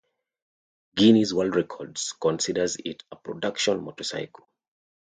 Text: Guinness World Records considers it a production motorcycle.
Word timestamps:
Guinness 0.95 1.31
World 1.31 1.55
Records 1.55 2.13
considers 2.19 2.75
it 2.83 3.03
a 3.11 3.15
production 3.17 3.83
motorcycle. 3.83 4.47